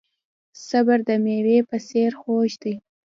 صبر 0.67 0.99
د 1.09 1.11
میوې 1.23 1.59
په 1.69 1.77
څیر 1.87 2.11
خوږ 2.19 2.51
دی. 2.63 2.73